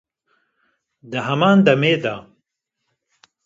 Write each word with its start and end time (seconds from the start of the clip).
di 1.11 1.19
heman 1.27 1.57
demê 1.65 1.93
de 2.03 2.15